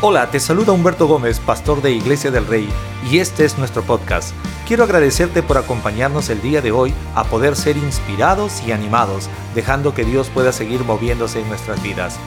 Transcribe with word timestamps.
Hola, 0.00 0.30
te 0.30 0.38
saluda 0.38 0.72
Humberto 0.72 1.06
Gómez, 1.06 1.40
pastor 1.40 1.80
de 1.80 1.92
Iglesia 1.92 2.30
del 2.30 2.46
Rey, 2.46 2.68
y 3.10 3.18
este 3.18 3.44
es 3.44 3.56
nuestro 3.56 3.82
podcast. 3.82 4.34
Quiero 4.66 4.84
agradecerte 4.84 5.42
por 5.42 5.56
acompañarnos 5.56 6.28
el 6.28 6.42
día 6.42 6.60
de 6.60 6.72
hoy 6.72 6.92
a 7.14 7.24
poder 7.24 7.56
ser 7.56 7.78
inspirados 7.78 8.62
y 8.66 8.72
animados, 8.72 9.30
dejando 9.54 9.94
que 9.94 10.04
Dios 10.04 10.28
pueda 10.28 10.52
seguir 10.52 10.84
moviéndose 10.84 11.40
en 11.40 11.48
nuestras 11.48 11.82
vidas. 11.82 12.18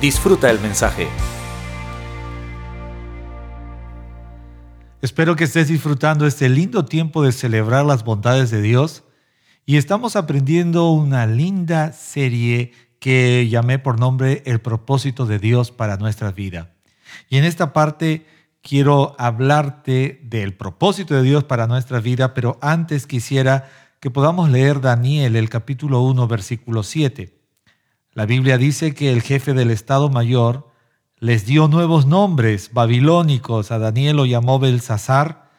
Disfruta 0.00 0.50
el 0.50 0.60
mensaje. 0.60 1.08
Espero 5.02 5.36
que 5.36 5.44
estés 5.44 5.68
disfrutando 5.68 6.26
este 6.26 6.48
lindo 6.48 6.86
tiempo 6.86 7.22
de 7.22 7.32
celebrar 7.32 7.84
las 7.84 8.02
bondades 8.02 8.50
de 8.50 8.62
Dios 8.62 9.02
y 9.66 9.76
estamos 9.76 10.16
aprendiendo 10.16 10.90
una 10.90 11.26
linda 11.26 11.92
serie 11.92 12.72
que 12.98 13.46
llamé 13.48 13.78
por 13.78 14.00
nombre 14.00 14.42
El 14.46 14.60
propósito 14.60 15.26
de 15.26 15.38
Dios 15.38 15.70
para 15.70 15.96
nuestra 15.96 16.32
vida. 16.32 16.75
Y 17.28 17.38
en 17.38 17.44
esta 17.44 17.72
parte 17.72 18.26
quiero 18.62 19.14
hablarte 19.18 20.20
del 20.24 20.54
propósito 20.54 21.14
de 21.14 21.22
Dios 21.22 21.44
para 21.44 21.66
nuestra 21.66 22.00
vida, 22.00 22.34
pero 22.34 22.58
antes 22.60 23.06
quisiera 23.06 23.68
que 24.00 24.10
podamos 24.10 24.50
leer 24.50 24.80
Daniel, 24.80 25.36
el 25.36 25.48
capítulo 25.48 26.02
1, 26.02 26.28
versículo 26.28 26.82
7. 26.82 27.38
La 28.12 28.26
Biblia 28.26 28.58
dice 28.58 28.94
que 28.94 29.12
el 29.12 29.22
jefe 29.22 29.52
del 29.52 29.70
Estado 29.70 30.08
Mayor 30.08 30.70
les 31.18 31.46
dio 31.46 31.68
nuevos 31.68 32.06
nombres 32.06 32.72
babilónicos. 32.72 33.70
A 33.70 33.78
Daniel 33.78 34.16
lo 34.16 34.26
llamó 34.26 34.58
Belsasar, 34.58 35.50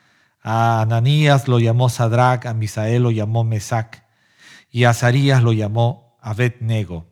a 0.42 0.82
Ananías 0.82 1.48
lo 1.48 1.60
llamó 1.60 1.90
Sadrach, 1.90 2.46
a 2.46 2.54
Misael 2.54 3.04
lo 3.04 3.12
llamó 3.12 3.44
Mesac 3.44 4.06
y 4.70 4.84
a 4.84 4.92
Azarías 4.92 5.44
lo 5.44 5.54
llamó 5.54 6.18
Abednego. 6.22 7.06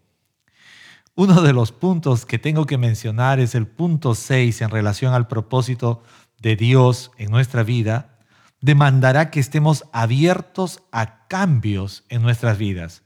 Uno 1.18 1.42
de 1.42 1.54
los 1.54 1.72
puntos 1.72 2.26
que 2.26 2.40
tengo 2.40 2.66
que 2.66 2.78
mencionar 2.78 3.40
es 3.40 3.56
el 3.56 3.68
punto 3.68 4.16
6 4.16 4.62
en 4.62 4.70
relación 4.70 5.14
al 5.14 5.30
propósito 5.30 6.04
de 6.42 6.58
Dios 6.58 7.10
en 7.18 7.32
nuestra 7.32 7.64
vida. 7.64 8.20
Demandará 8.60 9.32
que 9.32 9.40
estemos 9.40 9.86
abiertos 9.94 10.82
a 10.92 11.26
cambios 11.30 12.04
en 12.10 12.22
nuestras 12.22 12.58
vidas. 12.58 13.04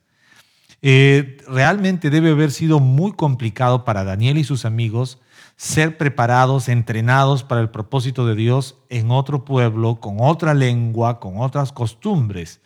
Eh, 0.81 1.37
realmente 1.47 2.09
debe 2.09 2.31
haber 2.31 2.49
sido 2.49 2.79
muy 2.79 3.11
complicado 3.11 3.85
para 3.85 4.03
Daniel 4.03 4.39
y 4.39 4.43
sus 4.43 4.65
amigos 4.65 5.19
ser 5.55 5.95
preparados, 5.99 6.67
entrenados 6.67 7.43
para 7.43 7.61
el 7.61 7.69
propósito 7.69 8.25
de 8.25 8.33
Dios 8.33 8.77
en 8.89 9.11
otro 9.11 9.45
pueblo, 9.45 9.99
con 9.99 10.17
otra 10.19 10.55
lengua, 10.55 11.19
con 11.19 11.39
otras 11.39 11.71
costumbres. 11.71 12.59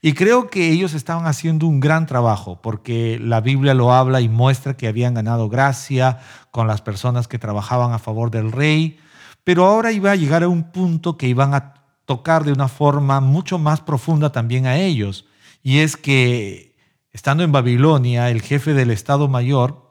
Y 0.00 0.12
creo 0.12 0.48
que 0.48 0.70
ellos 0.70 0.94
estaban 0.94 1.26
haciendo 1.26 1.66
un 1.66 1.80
gran 1.80 2.06
trabajo 2.06 2.60
porque 2.62 3.18
la 3.20 3.40
Biblia 3.40 3.74
lo 3.74 3.92
habla 3.92 4.20
y 4.20 4.28
muestra 4.28 4.76
que 4.76 4.88
habían 4.88 5.14
ganado 5.14 5.48
gracia 5.48 6.20
con 6.50 6.66
las 6.66 6.82
personas 6.82 7.28
que 7.28 7.38
trabajaban 7.38 7.92
a 7.92 7.98
favor 7.98 8.30
del 8.30 8.52
rey, 8.52 8.98
pero 9.44 9.64
ahora 9.64 9.92
iba 9.92 10.10
a 10.10 10.16
llegar 10.16 10.42
a 10.42 10.48
un 10.48 10.70
punto 10.72 11.16
que 11.16 11.28
iban 11.28 11.54
a 11.54 11.74
tocar 12.04 12.44
de 12.44 12.52
una 12.52 12.68
forma 12.68 13.20
mucho 13.20 13.58
más 13.58 13.80
profunda 13.80 14.32
también 14.32 14.66
a 14.66 14.76
ellos. 14.76 15.26
Y 15.62 15.78
es 15.78 15.96
que 15.96 16.76
estando 17.12 17.42
en 17.44 17.52
Babilonia, 17.52 18.30
el 18.30 18.42
jefe 18.42 18.74
del 18.74 18.90
Estado 18.90 19.28
Mayor 19.28 19.88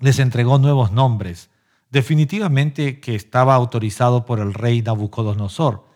les 0.00 0.18
entregó 0.18 0.58
nuevos 0.58 0.92
nombres, 0.92 1.50
definitivamente 1.90 3.00
que 3.00 3.14
estaba 3.14 3.54
autorizado 3.54 4.24
por 4.24 4.40
el 4.40 4.54
rey 4.54 4.82
Nabucodonosor. 4.82 5.87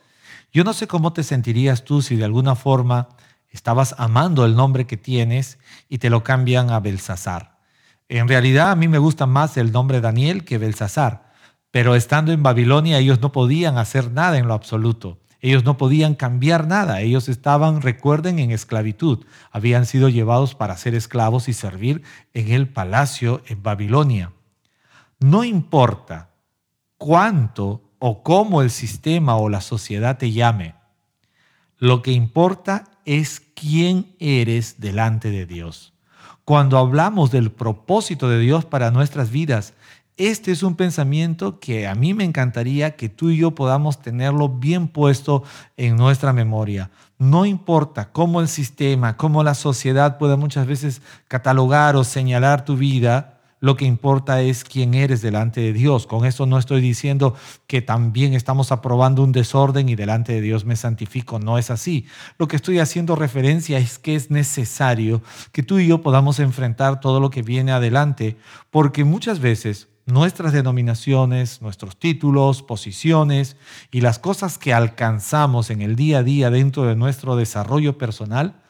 Yo 0.52 0.64
no 0.64 0.74
sé 0.74 0.86
cómo 0.86 1.12
te 1.12 1.22
sentirías 1.22 1.84
tú 1.84 2.02
si 2.02 2.16
de 2.16 2.24
alguna 2.24 2.54
forma 2.54 3.08
estabas 3.48 3.94
amando 3.98 4.44
el 4.44 4.54
nombre 4.54 4.86
que 4.86 4.96
tienes 4.96 5.58
y 5.88 5.98
te 5.98 6.10
lo 6.10 6.22
cambian 6.22 6.70
a 6.70 6.80
Belsasar. 6.80 7.58
En 8.08 8.28
realidad 8.28 8.70
a 8.70 8.76
mí 8.76 8.88
me 8.88 8.98
gusta 8.98 9.26
más 9.26 9.56
el 9.56 9.72
nombre 9.72 10.02
Daniel 10.02 10.44
que 10.44 10.58
Belsasar, 10.58 11.32
pero 11.70 11.94
estando 11.94 12.32
en 12.32 12.42
Babilonia 12.42 12.98
ellos 12.98 13.20
no 13.20 13.32
podían 13.32 13.78
hacer 13.78 14.10
nada 14.10 14.36
en 14.36 14.46
lo 14.46 14.54
absoluto. 14.54 15.18
Ellos 15.40 15.64
no 15.64 15.76
podían 15.76 16.14
cambiar 16.14 16.68
nada. 16.68 17.00
Ellos 17.00 17.28
estaban, 17.28 17.82
recuerden, 17.82 18.38
en 18.38 18.52
esclavitud. 18.52 19.24
Habían 19.50 19.86
sido 19.86 20.08
llevados 20.08 20.54
para 20.54 20.76
ser 20.76 20.94
esclavos 20.94 21.48
y 21.48 21.52
servir 21.52 22.02
en 22.32 22.52
el 22.52 22.68
palacio 22.68 23.42
en 23.46 23.60
Babilonia. 23.60 24.32
No 25.18 25.42
importa 25.42 26.30
cuánto 26.96 27.82
o 28.04 28.24
cómo 28.24 28.62
el 28.62 28.70
sistema 28.70 29.36
o 29.36 29.48
la 29.48 29.60
sociedad 29.60 30.18
te 30.18 30.32
llame. 30.32 30.74
Lo 31.78 32.02
que 32.02 32.10
importa 32.10 32.82
es 33.04 33.38
quién 33.54 34.16
eres 34.18 34.80
delante 34.80 35.30
de 35.30 35.46
Dios. 35.46 35.92
Cuando 36.44 36.78
hablamos 36.78 37.30
del 37.30 37.52
propósito 37.52 38.28
de 38.28 38.40
Dios 38.40 38.64
para 38.64 38.90
nuestras 38.90 39.30
vidas, 39.30 39.74
este 40.16 40.50
es 40.50 40.64
un 40.64 40.74
pensamiento 40.74 41.60
que 41.60 41.86
a 41.86 41.94
mí 41.94 42.12
me 42.12 42.24
encantaría 42.24 42.96
que 42.96 43.08
tú 43.08 43.30
y 43.30 43.36
yo 43.36 43.52
podamos 43.52 44.02
tenerlo 44.02 44.48
bien 44.48 44.88
puesto 44.88 45.44
en 45.76 45.96
nuestra 45.96 46.32
memoria. 46.32 46.90
No 47.18 47.46
importa 47.46 48.10
cómo 48.10 48.40
el 48.40 48.48
sistema, 48.48 49.16
cómo 49.16 49.44
la 49.44 49.54
sociedad 49.54 50.18
pueda 50.18 50.36
muchas 50.36 50.66
veces 50.66 51.02
catalogar 51.28 51.94
o 51.94 52.02
señalar 52.02 52.64
tu 52.64 52.76
vida, 52.76 53.31
lo 53.62 53.76
que 53.76 53.84
importa 53.84 54.42
es 54.42 54.64
quién 54.64 54.92
eres 54.92 55.22
delante 55.22 55.60
de 55.60 55.72
Dios. 55.72 56.08
Con 56.08 56.26
eso 56.26 56.46
no 56.46 56.58
estoy 56.58 56.80
diciendo 56.80 57.36
que 57.68 57.80
también 57.80 58.34
estamos 58.34 58.72
aprobando 58.72 59.22
un 59.22 59.30
desorden 59.30 59.88
y 59.88 59.94
delante 59.94 60.32
de 60.32 60.40
Dios 60.40 60.64
me 60.64 60.74
santifico. 60.74 61.38
No 61.38 61.58
es 61.58 61.70
así. 61.70 62.06
Lo 62.38 62.48
que 62.48 62.56
estoy 62.56 62.80
haciendo 62.80 63.14
referencia 63.14 63.78
es 63.78 64.00
que 64.00 64.16
es 64.16 64.32
necesario 64.32 65.22
que 65.52 65.62
tú 65.62 65.78
y 65.78 65.86
yo 65.86 66.02
podamos 66.02 66.40
enfrentar 66.40 66.98
todo 66.98 67.20
lo 67.20 67.30
que 67.30 67.42
viene 67.42 67.70
adelante, 67.70 68.36
porque 68.70 69.04
muchas 69.04 69.38
veces 69.38 69.86
nuestras 70.06 70.52
denominaciones, 70.52 71.62
nuestros 71.62 71.96
títulos, 71.96 72.64
posiciones 72.64 73.56
y 73.92 74.00
las 74.00 74.18
cosas 74.18 74.58
que 74.58 74.74
alcanzamos 74.74 75.70
en 75.70 75.82
el 75.82 75.94
día 75.94 76.18
a 76.18 76.22
día 76.24 76.50
dentro 76.50 76.82
de 76.82 76.96
nuestro 76.96 77.36
desarrollo 77.36 77.96
personal 77.96 78.60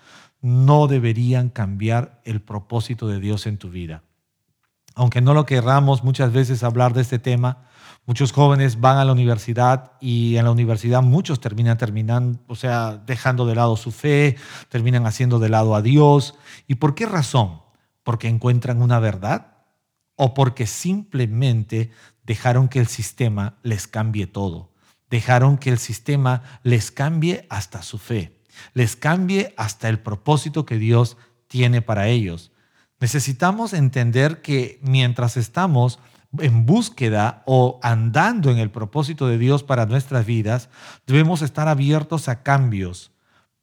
no 0.42 0.86
deberían 0.86 1.48
cambiar 1.48 2.20
el 2.26 2.42
propósito 2.42 3.08
de 3.08 3.20
Dios 3.20 3.46
en 3.46 3.56
tu 3.56 3.70
vida 3.70 4.02
aunque 4.94 5.20
no 5.20 5.34
lo 5.34 5.46
querramos 5.46 6.04
muchas 6.04 6.32
veces 6.32 6.62
hablar 6.62 6.92
de 6.92 7.02
este 7.02 7.18
tema, 7.18 7.64
muchos 8.06 8.32
jóvenes 8.32 8.80
van 8.80 8.98
a 8.98 9.04
la 9.04 9.12
universidad 9.12 9.92
y 10.00 10.36
en 10.36 10.44
la 10.44 10.50
universidad 10.50 11.02
muchos 11.02 11.40
terminan 11.40 11.78
terminando, 11.78 12.38
o 12.46 12.56
sea, 12.56 12.96
dejando 13.06 13.46
de 13.46 13.54
lado 13.54 13.76
su 13.76 13.90
fe, 13.90 14.36
terminan 14.68 15.06
haciendo 15.06 15.38
de 15.38 15.48
lado 15.48 15.74
a 15.74 15.82
Dios. 15.82 16.34
¿Y 16.66 16.76
por 16.76 16.94
qué 16.94 17.06
razón? 17.06 17.62
¿Porque 18.02 18.28
encuentran 18.28 18.82
una 18.82 18.98
verdad? 18.98 19.58
¿O 20.16 20.34
porque 20.34 20.66
simplemente 20.66 21.90
dejaron 22.24 22.68
que 22.68 22.80
el 22.80 22.86
sistema 22.86 23.58
les 23.62 23.86
cambie 23.86 24.26
todo? 24.26 24.72
Dejaron 25.08 25.58
que 25.58 25.70
el 25.70 25.78
sistema 25.78 26.42
les 26.62 26.90
cambie 26.90 27.46
hasta 27.50 27.82
su 27.82 27.98
fe, 27.98 28.40
les 28.72 28.96
cambie 28.96 29.54
hasta 29.56 29.88
el 29.88 29.98
propósito 30.00 30.64
que 30.64 30.78
Dios 30.78 31.18
tiene 31.48 31.82
para 31.82 32.08
ellos. 32.08 32.50
Necesitamos 33.02 33.72
entender 33.72 34.42
que 34.42 34.78
mientras 34.80 35.36
estamos 35.36 35.98
en 36.38 36.66
búsqueda 36.66 37.42
o 37.46 37.80
andando 37.82 38.48
en 38.48 38.58
el 38.58 38.70
propósito 38.70 39.26
de 39.26 39.38
Dios 39.38 39.64
para 39.64 39.86
nuestras 39.86 40.24
vidas, 40.24 40.68
debemos 41.04 41.42
estar 41.42 41.66
abiertos 41.66 42.28
a 42.28 42.44
cambios, 42.44 43.10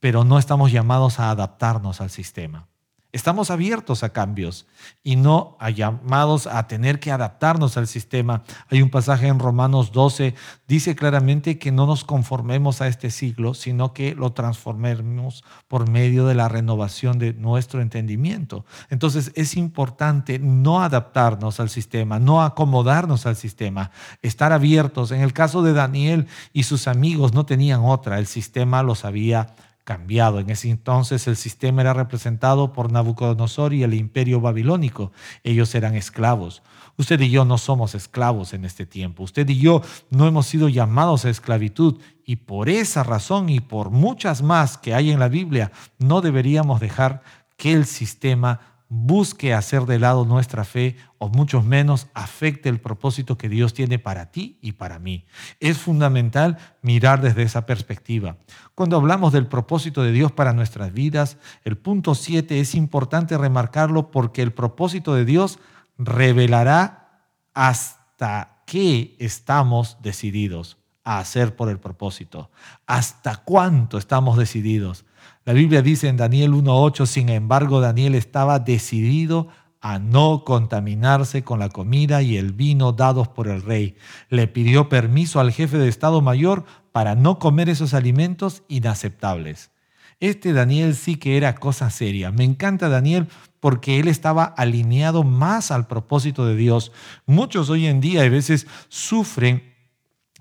pero 0.02 0.26
no 0.26 0.40
estamos 0.40 0.74
llamados 0.74 1.22
a 1.22 1.30
adaptarnos 1.30 2.02
al 2.02 2.10
sistema. 2.10 2.68
Estamos 3.12 3.50
abiertos 3.50 4.04
a 4.04 4.10
cambios 4.10 4.68
y 5.04 5.16
no 5.16 5.58
a 5.60 5.72
llamados 5.72 6.46
a 6.46 6.68
tener 6.68 7.00
que 7.00 7.12
adaptarnos 7.12 7.76
al 7.76 7.88
sistema. 7.88 8.44
Hay 8.70 8.84
un 8.84 8.92
pasaje 8.92 9.26
en 9.26 9.40
Romanos 9.40 9.92
12, 9.92 10.36
dice 10.68 10.96
claramente 10.96 11.58
que 11.58 11.72
no 11.72 11.88
nos 11.88 12.04
conformemos 12.04 12.82
a 12.82 12.88
este 12.88 13.10
siglo, 13.10 13.56
sino 13.56 13.94
que 13.94 14.14
lo 14.14 14.34
transformemos 14.34 15.44
por 15.68 15.90
medio 15.90 16.28
de 16.28 16.36
la 16.36 16.50
renovación 16.50 17.18
de 17.18 17.34
nuestro 17.34 17.82
entendimiento. 17.82 18.64
Entonces 18.92 19.32
es 19.34 19.58
importante 19.58 20.38
no 20.38 20.84
adaptarnos 20.84 21.60
al 21.60 21.72
sistema, 21.72 22.20
no 22.20 22.44
acomodarnos 22.44 23.26
al 23.26 23.36
sistema, 23.36 23.90
estar 24.22 24.54
abiertos. 24.54 25.10
En 25.10 25.22
el 25.22 25.34
caso 25.34 25.64
de 25.64 25.74
Daniel 25.74 26.28
y 26.54 26.62
sus 26.62 26.88
amigos 26.88 27.34
no 27.34 27.48
tenían 27.48 27.82
otra, 27.84 28.20
el 28.20 28.28
sistema 28.28 28.84
los 28.84 29.04
había 29.04 29.56
En 29.90 30.50
ese 30.52 30.70
entonces 30.70 31.28
el 31.28 31.36
sistema 31.36 31.82
era 31.82 31.94
representado 31.94 32.74
por 32.74 32.92
Nabucodonosor 32.92 33.74
y 33.74 33.82
el 33.82 33.96
imperio 33.96 34.40
babilónico. 34.40 35.12
Ellos 35.44 35.74
eran 35.74 35.96
esclavos. 35.96 36.62
Usted 36.98 37.20
y 37.22 37.32
yo 37.32 37.44
no 37.44 37.58
somos 37.58 37.96
esclavos 37.96 38.54
en 38.54 38.66
este 38.66 38.86
tiempo. 38.86 39.24
Usted 39.24 39.50
y 39.50 39.58
yo 39.58 39.82
no 40.12 40.28
hemos 40.28 40.46
sido 40.46 40.70
llamados 40.70 41.26
a 41.26 41.32
esclavitud 41.32 42.00
y 42.24 42.36
por 42.36 42.70
esa 42.70 43.04
razón 43.04 43.50
y 43.50 43.62
por 43.62 43.90
muchas 43.90 44.44
más 44.44 44.78
que 44.78 44.94
hay 44.94 45.10
en 45.10 45.20
la 45.20 45.28
Biblia, 45.28 45.72
no 45.98 46.22
deberíamos 46.22 46.80
dejar 46.80 47.24
que 47.58 47.74
el 47.74 47.86
sistema 47.86 48.60
busque 48.90 49.54
hacer 49.54 49.84
de 49.86 50.00
lado 50.00 50.26
nuestra 50.26 50.66
fe 50.66 50.98
o 51.20 51.30
mucho 51.30 51.62
menos 51.62 52.08
afecte 52.16 52.70
el 52.70 52.82
propósito 52.82 53.38
que 53.38 53.48
Dios 53.48 53.74
tiene 53.74 54.00
para 54.00 54.32
ti 54.32 54.58
y 54.62 54.74
para 54.74 54.98
mí. 54.98 55.26
Es 55.60 55.78
fundamental 55.78 56.58
mirar 56.82 57.22
desde 57.22 57.44
esa 57.44 57.68
perspectiva. 57.68 58.38
Cuando 58.74 58.98
hablamos 58.98 59.32
del 59.32 59.48
propósito 59.48 60.02
de 60.02 60.12
Dios 60.12 60.32
para 60.32 60.54
nuestras 60.54 60.92
vidas, 60.92 61.38
el 61.64 61.78
punto 61.78 62.16
7 62.16 62.60
es 62.60 62.74
importante 62.74 63.38
remarcarlo 63.38 64.10
porque 64.10 64.42
el 64.42 64.52
propósito 64.52 65.14
de 65.14 65.24
Dios 65.24 65.60
revelará 66.00 67.28
hasta 67.54 68.64
qué 68.66 69.16
estamos 69.20 69.98
decididos 70.02 70.78
a 71.04 71.20
hacer 71.20 71.56
por 71.56 71.70
el 71.70 71.80
propósito? 71.80 72.52
¿Hasta 72.86 73.38
cuánto 73.38 73.98
estamos 73.98 74.38
decididos? 74.38 75.06
La 75.50 75.56
Biblia 75.56 75.82
dice 75.82 76.08
en 76.08 76.16
Daniel 76.16 76.52
1.8, 76.52 77.08
sin 77.08 77.28
embargo, 77.30 77.82
Daniel 77.82 78.14
estaba 78.14 78.60
decidido 78.60 79.48
a 79.82 79.98
no 79.98 80.44
contaminarse 80.46 81.44
con 81.44 81.58
la 81.58 81.70
comida 81.70 82.22
y 82.22 82.38
el 82.38 82.54
vino 82.54 82.92
dados 82.92 83.30
por 83.30 83.48
el 83.48 83.64
rey. 83.64 83.96
Le 84.30 84.48
pidió 84.48 84.90
permiso 84.90 85.40
al 85.40 85.52
jefe 85.52 85.80
de 85.80 85.88
Estado 85.88 86.22
Mayor 86.22 86.66
para 86.92 87.16
no 87.16 87.40
comer 87.40 87.68
esos 87.68 87.96
alimentos 87.96 88.62
inaceptables. 88.68 89.72
Este 90.20 90.54
Daniel 90.54 90.96
sí 90.96 91.16
que 91.16 91.36
era 91.36 91.56
cosa 91.56 91.90
seria. 91.90 92.32
Me 92.32 92.44
encanta 92.44 92.88
Daniel 92.88 93.28
porque 93.60 94.00
él 94.00 94.08
estaba 94.08 94.44
alineado 94.44 95.24
más 95.24 95.72
al 95.72 95.88
propósito 95.88 96.46
de 96.46 96.58
Dios. 96.58 96.92
Muchos 97.26 97.72
hoy 97.72 97.88
en 97.88 98.02
día 98.02 98.22
a 98.22 98.30
veces 98.30 98.68
sufren 98.88 99.69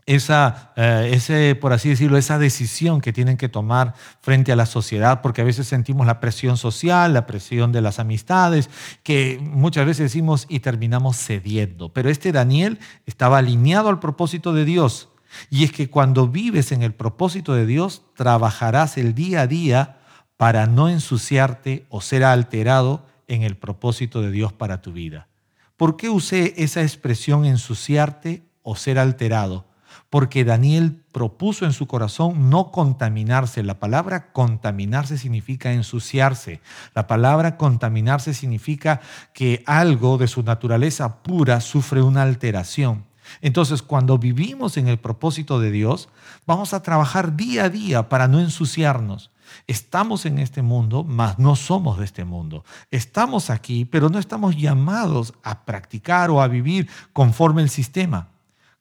esa, 0.09 0.73
eh, 0.75 1.11
ese, 1.13 1.55
por 1.55 1.75
así 1.75 1.91
decirlo, 1.91 2.17
esa 2.17 2.39
decisión 2.39 3.03
que 3.03 3.13
tienen 3.13 3.37
que 3.37 3.51
tomar 3.51 3.93
frente 4.23 4.51
a 4.51 4.57
la 4.57 4.65
sociedad, 4.65 5.21
porque 5.21 5.43
a 5.43 5.45
veces 5.45 5.69
sentimos 5.69 6.07
la 6.07 6.19
presión 6.19 6.57
social, 6.57 7.13
la 7.13 7.27
presión 7.27 7.73
de 7.73 7.83
las 7.83 7.99
amistades, 7.99 8.71
que 9.03 9.39
muchas 9.39 9.85
veces 9.85 10.05
decimos 10.05 10.47
y 10.49 10.61
terminamos 10.61 11.19
cediendo. 11.19 11.93
Pero 11.93 12.09
este 12.09 12.33
Daniel 12.33 12.79
estaba 13.05 13.37
alineado 13.37 13.91
al 13.91 14.01
propósito 14.01 14.55
de 14.55 14.65
Dios. 14.65 15.11
Y 15.51 15.65
es 15.65 15.73
que 15.73 15.91
cuando 15.91 16.27
vives 16.27 16.73
en 16.73 16.83
el 16.83 16.95
propósito 16.95 17.53
de 17.53 17.67
Dios, 17.67 18.03
trabajarás 18.17 18.97
el 18.97 19.15
día 19.15 19.43
a 19.43 19.47
día 19.47 19.99
para 20.39 20.67
no 20.67 20.89
ensuciarte 20.89 21.85
o 21.91 22.01
ser 22.01 22.25
alterado 22.25 23.05
en 23.27 23.43
el 23.43 23.59
propósito 23.59 24.23
de 24.23 24.31
Dios 24.31 24.55
para 24.55 24.81
tu 24.81 24.93
vida. 24.95 25.29
¿Por 25.77 25.99
qué 25.99 26.09
usé 26.09 26.55
esa 26.57 26.81
expresión 26.81 27.45
ensuciarte 27.45 28.43
o 28.63 28.75
ser 28.75 28.99
alterado? 28.99 29.68
Porque 30.11 30.45
Daniel 30.45 31.03
propuso 31.13 31.67
en 31.67 31.73
su 31.73 31.87
corazón 31.87 32.49
no 32.51 32.71
contaminarse. 32.71 33.63
La 33.63 33.79
palabra 33.79 34.33
contaminarse 34.33 35.19
significa 35.19 35.73
ensuciarse. 35.73 36.61
La 36.95 37.07
palabra 37.07 37.57
contaminarse 37.57 38.33
significa 38.33 39.01
que 39.35 39.63
algo 39.67 40.17
de 40.17 40.29
su 40.29 40.43
naturaleza 40.43 41.23
pura 41.23 41.61
sufre 41.61 42.03
una 42.03 42.23
alteración. 42.23 43.05
Entonces, 43.43 43.83
cuando 43.83 44.19
vivimos 44.19 44.79
en 44.79 44.89
el 44.89 44.99
propósito 44.99 45.61
de 45.61 45.71
Dios, 45.71 46.09
vamos 46.47 46.73
a 46.73 46.83
trabajar 46.83 47.37
día 47.37 47.65
a 47.65 47.69
día 47.69 48.09
para 48.09 48.27
no 48.27 48.41
ensuciarnos. 48.41 49.31
Estamos 49.67 50.25
en 50.27 50.39
este 50.39 50.63
mundo, 50.63 51.05
mas 51.05 51.39
no 51.39 51.57
somos 51.57 51.99
de 51.99 52.07
este 52.07 52.25
mundo. 52.25 52.65
Estamos 52.91 53.51
aquí, 53.51 53.85
pero 53.85 54.09
no 54.09 54.19
estamos 54.19 54.57
llamados 54.57 55.35
a 55.43 55.65
practicar 55.65 56.31
o 56.31 56.41
a 56.41 56.49
vivir 56.49 56.89
conforme 57.13 57.63
el 57.63 57.71
sistema. 57.71 58.29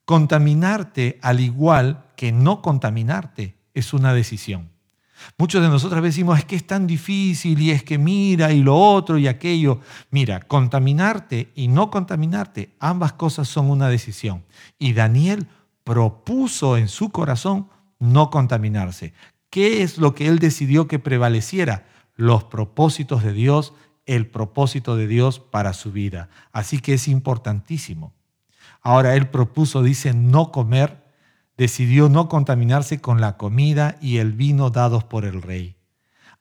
Contaminarte 0.08 1.18
al 1.20 1.38
igual 1.38 2.06
que 2.16 2.32
no 2.32 2.62
contaminarte 2.62 3.58
es 3.74 3.92
una 3.92 4.14
decisión. 4.14 4.70
Muchos 5.36 5.60
de 5.60 5.68
nosotros 5.68 6.02
decimos, 6.02 6.38
es 6.38 6.46
que 6.46 6.56
es 6.56 6.66
tan 6.66 6.86
difícil 6.86 7.60
y 7.60 7.72
es 7.72 7.82
que 7.82 7.98
mira 7.98 8.50
y 8.50 8.62
lo 8.62 8.74
otro 8.74 9.18
y 9.18 9.28
aquello. 9.28 9.80
Mira, 10.10 10.40
contaminarte 10.40 11.52
y 11.54 11.68
no 11.68 11.90
contaminarte, 11.90 12.74
ambas 12.80 13.12
cosas 13.12 13.48
son 13.48 13.68
una 13.68 13.90
decisión. 13.90 14.46
Y 14.78 14.94
Daniel 14.94 15.46
propuso 15.84 16.78
en 16.78 16.88
su 16.88 17.10
corazón 17.10 17.68
no 17.98 18.30
contaminarse. 18.30 19.12
¿Qué 19.50 19.82
es 19.82 19.98
lo 19.98 20.14
que 20.14 20.28
él 20.28 20.38
decidió 20.38 20.88
que 20.88 20.98
prevaleciera? 20.98 21.86
Los 22.14 22.44
propósitos 22.44 23.22
de 23.22 23.34
Dios, 23.34 23.74
el 24.06 24.26
propósito 24.26 24.96
de 24.96 25.06
Dios 25.06 25.38
para 25.38 25.74
su 25.74 25.92
vida. 25.92 26.30
Así 26.50 26.78
que 26.78 26.94
es 26.94 27.08
importantísimo. 27.08 28.14
Ahora 28.80 29.14
él 29.14 29.28
propuso, 29.28 29.82
dice, 29.82 30.14
no 30.14 30.52
comer, 30.52 31.04
decidió 31.56 32.08
no 32.08 32.28
contaminarse 32.28 33.00
con 33.00 33.20
la 33.20 33.36
comida 33.36 33.96
y 34.00 34.18
el 34.18 34.32
vino 34.32 34.70
dados 34.70 35.04
por 35.04 35.24
el 35.24 35.42
rey. 35.42 35.76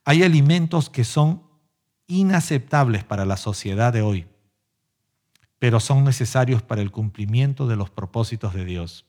Hay 0.05 0.23
alimentos 0.23 0.89
que 0.89 1.03
son 1.03 1.43
inaceptables 2.07 3.03
para 3.03 3.25
la 3.25 3.37
sociedad 3.37 3.91
de 3.91 4.01
hoy, 4.01 4.27
pero 5.59 5.79
son 5.79 6.03
necesarios 6.03 6.61
para 6.61 6.81
el 6.81 6.91
cumplimiento 6.91 7.67
de 7.67 7.75
los 7.75 7.89
propósitos 7.89 8.53
de 8.53 8.63
Dios. 8.65 9.05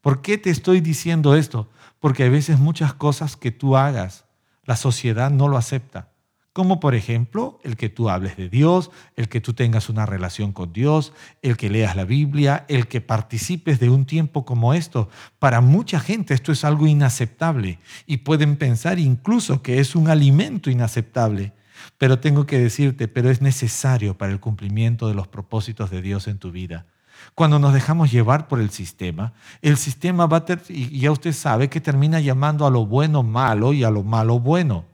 ¿Por 0.00 0.20
qué 0.20 0.36
te 0.36 0.50
estoy 0.50 0.80
diciendo 0.80 1.36
esto? 1.36 1.70
Porque 2.00 2.24
a 2.24 2.28
veces 2.28 2.58
muchas 2.58 2.92
cosas 2.92 3.36
que 3.36 3.52
tú 3.52 3.76
hagas, 3.76 4.26
la 4.64 4.76
sociedad 4.76 5.30
no 5.30 5.48
lo 5.48 5.56
acepta 5.56 6.11
como 6.52 6.80
por 6.80 6.94
ejemplo 6.94 7.58
el 7.64 7.76
que 7.76 7.88
tú 7.88 8.10
hables 8.10 8.36
de 8.36 8.48
Dios, 8.48 8.90
el 9.16 9.28
que 9.28 9.40
tú 9.40 9.54
tengas 9.54 9.88
una 9.88 10.04
relación 10.04 10.52
con 10.52 10.72
Dios, 10.72 11.12
el 11.40 11.56
que 11.56 11.70
leas 11.70 11.96
la 11.96 12.04
Biblia, 12.04 12.66
el 12.68 12.88
que 12.88 13.00
participes 13.00 13.80
de 13.80 13.88
un 13.88 14.04
tiempo 14.04 14.44
como 14.44 14.74
esto. 14.74 15.08
Para 15.38 15.60
mucha 15.60 15.98
gente 15.98 16.34
esto 16.34 16.52
es 16.52 16.64
algo 16.64 16.86
inaceptable 16.86 17.78
y 18.06 18.18
pueden 18.18 18.56
pensar 18.56 18.98
incluso 18.98 19.62
que 19.62 19.78
es 19.78 19.96
un 19.96 20.08
alimento 20.08 20.70
inaceptable. 20.70 21.52
Pero 21.98 22.20
tengo 22.20 22.46
que 22.46 22.58
decirte, 22.58 23.08
pero 23.08 23.30
es 23.30 23.40
necesario 23.40 24.16
para 24.16 24.30
el 24.30 24.38
cumplimiento 24.38 25.08
de 25.08 25.14
los 25.14 25.28
propósitos 25.28 25.90
de 25.90 26.02
Dios 26.02 26.28
en 26.28 26.38
tu 26.38 26.52
vida. 26.52 26.86
Cuando 27.34 27.58
nos 27.58 27.72
dejamos 27.72 28.12
llevar 28.12 28.46
por 28.46 28.60
el 28.60 28.70
sistema, 28.70 29.32
el 29.62 29.76
sistema 29.76 30.26
va 30.26 30.38
a, 30.38 30.58
y 30.68 31.00
ya 31.00 31.10
usted 31.10 31.32
sabe 31.32 31.70
que 31.70 31.80
termina 31.80 32.20
llamando 32.20 32.66
a 32.66 32.70
lo 32.70 32.84
bueno 32.84 33.22
malo 33.22 33.72
y 33.72 33.84
a 33.84 33.90
lo 33.90 34.02
malo 34.02 34.38
bueno 34.38 34.91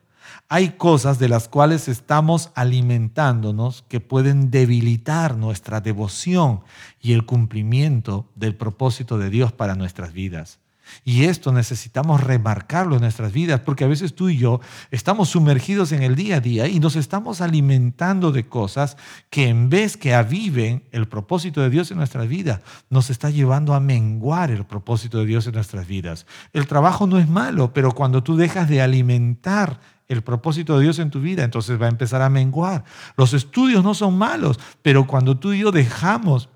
hay 0.48 0.70
cosas 0.70 1.18
de 1.18 1.28
las 1.28 1.46
cuales 1.46 1.88
estamos 1.88 2.50
alimentándonos 2.54 3.84
que 3.88 4.00
pueden 4.00 4.50
debilitar 4.50 5.36
nuestra 5.36 5.80
devoción 5.80 6.60
y 7.00 7.12
el 7.12 7.26
cumplimiento 7.26 8.30
del 8.34 8.54
propósito 8.56 9.18
de 9.18 9.28
Dios 9.28 9.52
para 9.52 9.74
nuestras 9.74 10.12
vidas. 10.14 10.58
Y 11.04 11.24
esto 11.24 11.52
necesitamos 11.52 12.24
remarcarlo 12.24 12.94
en 12.94 13.02
nuestras 13.02 13.30
vidas, 13.30 13.60
porque 13.60 13.84
a 13.84 13.88
veces 13.88 14.14
tú 14.14 14.30
y 14.30 14.38
yo 14.38 14.60
estamos 14.90 15.28
sumergidos 15.28 15.92
en 15.92 16.02
el 16.02 16.14
día 16.14 16.36
a 16.36 16.40
día 16.40 16.66
y 16.66 16.80
nos 16.80 16.96
estamos 16.96 17.42
alimentando 17.42 18.32
de 18.32 18.48
cosas 18.48 18.96
que 19.28 19.48
en 19.48 19.68
vez 19.68 19.98
que 19.98 20.14
aviven 20.14 20.84
el 20.92 21.06
propósito 21.06 21.60
de 21.60 21.68
Dios 21.68 21.90
en 21.90 21.98
nuestras 21.98 22.26
vidas, 22.26 22.62
nos 22.88 23.10
está 23.10 23.28
llevando 23.28 23.74
a 23.74 23.80
menguar 23.80 24.50
el 24.50 24.64
propósito 24.64 25.18
de 25.18 25.26
Dios 25.26 25.46
en 25.46 25.54
nuestras 25.54 25.86
vidas. 25.86 26.24
El 26.54 26.66
trabajo 26.66 27.06
no 27.06 27.18
es 27.18 27.28
malo, 27.28 27.74
pero 27.74 27.92
cuando 27.92 28.22
tú 28.22 28.36
dejas 28.36 28.66
de 28.70 28.80
alimentar 28.80 29.97
el 30.08 30.22
propósito 30.22 30.76
de 30.76 30.84
Dios 30.84 30.98
en 30.98 31.10
tu 31.10 31.20
vida, 31.20 31.44
entonces 31.44 31.80
va 31.80 31.86
a 31.86 31.90
empezar 31.90 32.22
a 32.22 32.30
menguar. 32.30 32.84
Los 33.16 33.34
estudios 33.34 33.84
no 33.84 33.94
son 33.94 34.16
malos, 34.16 34.58
pero 34.82 35.06
cuando 35.06 35.38
tú 35.38 35.52
y 35.52 35.60
yo 35.60 35.70
dejamos 35.70 36.48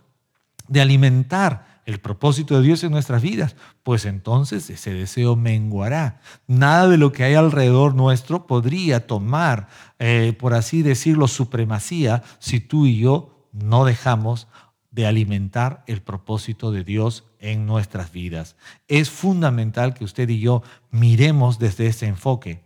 de 0.68 0.80
alimentar 0.80 1.82
el 1.84 2.00
propósito 2.00 2.56
de 2.56 2.66
Dios 2.66 2.84
en 2.84 2.92
nuestras 2.92 3.22
vidas, 3.22 3.56
pues 3.82 4.04
entonces 4.04 4.70
ese 4.70 4.94
deseo 4.94 5.36
menguará. 5.36 6.20
Nada 6.46 6.88
de 6.88 6.96
lo 6.96 7.12
que 7.12 7.24
hay 7.24 7.34
alrededor 7.34 7.94
nuestro 7.94 8.46
podría 8.46 9.06
tomar, 9.06 9.68
eh, 9.98 10.34
por 10.38 10.54
así 10.54 10.82
decirlo, 10.82 11.28
supremacía 11.28 12.22
si 12.38 12.60
tú 12.60 12.86
y 12.86 12.98
yo 12.98 13.48
no 13.52 13.84
dejamos 13.84 14.48
de 14.90 15.06
alimentar 15.06 15.82
el 15.86 16.02
propósito 16.02 16.70
de 16.70 16.84
Dios 16.84 17.24
en 17.38 17.66
nuestras 17.66 18.12
vidas. 18.12 18.56
Es 18.88 19.10
fundamental 19.10 19.94
que 19.94 20.04
usted 20.04 20.28
y 20.28 20.38
yo 20.38 20.62
miremos 20.90 21.58
desde 21.58 21.86
ese 21.86 22.06
enfoque. 22.06 22.62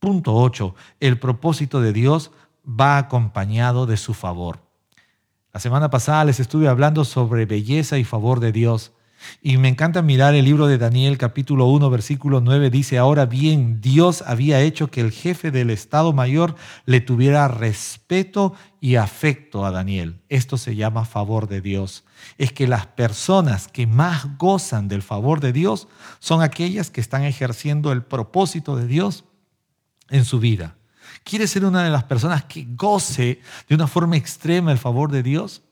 Punto 0.00 0.34
8. 0.34 0.74
El 1.00 1.18
propósito 1.18 1.80
de 1.80 1.92
Dios 1.92 2.30
va 2.68 2.98
acompañado 2.98 3.86
de 3.86 3.96
su 3.96 4.14
favor. 4.14 4.60
La 5.52 5.60
semana 5.60 5.90
pasada 5.90 6.24
les 6.24 6.38
estuve 6.38 6.68
hablando 6.68 7.04
sobre 7.04 7.46
belleza 7.46 7.98
y 7.98 8.04
favor 8.04 8.38
de 8.38 8.52
Dios. 8.52 8.92
Y 9.42 9.56
me 9.56 9.66
encanta 9.66 10.00
mirar 10.00 10.36
el 10.36 10.44
libro 10.44 10.68
de 10.68 10.78
Daniel 10.78 11.18
capítulo 11.18 11.66
1 11.66 11.90
versículo 11.90 12.40
9. 12.40 12.70
Dice, 12.70 12.98
ahora 12.98 13.26
bien, 13.26 13.80
Dios 13.80 14.22
había 14.24 14.60
hecho 14.60 14.88
que 14.92 15.00
el 15.00 15.10
jefe 15.10 15.50
del 15.50 15.70
Estado 15.70 16.12
Mayor 16.12 16.54
le 16.86 17.00
tuviera 17.00 17.48
respeto 17.48 18.54
y 18.80 18.94
afecto 18.94 19.66
a 19.66 19.72
Daniel. 19.72 20.20
Esto 20.28 20.56
se 20.56 20.76
llama 20.76 21.04
favor 21.04 21.48
de 21.48 21.60
Dios. 21.60 22.04
Es 22.36 22.52
que 22.52 22.68
las 22.68 22.86
personas 22.86 23.66
que 23.66 23.88
más 23.88 24.38
gozan 24.38 24.86
del 24.86 25.02
favor 25.02 25.40
de 25.40 25.52
Dios 25.52 25.88
son 26.20 26.42
aquellas 26.42 26.90
que 26.90 27.00
están 27.00 27.24
ejerciendo 27.24 27.90
el 27.90 28.04
propósito 28.04 28.76
de 28.76 28.86
Dios 28.86 29.24
en 30.10 30.24
su 30.24 30.40
vida. 30.40 30.76
¿Quieres 31.24 31.50
ser 31.50 31.64
una 31.64 31.82
de 31.82 31.90
las 31.90 32.04
personas 32.04 32.44
que 32.44 32.66
goce 32.70 33.40
de 33.68 33.74
una 33.74 33.86
forma 33.86 34.16
extrema 34.16 34.72
el 34.72 34.78
favor 34.78 35.10
de 35.10 35.22
Dios? 35.22 35.62